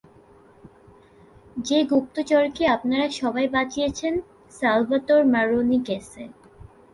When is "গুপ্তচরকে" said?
1.83-2.63